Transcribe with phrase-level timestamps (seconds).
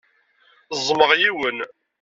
[0.79, 1.57] Ẓẓmeɣ yiwen.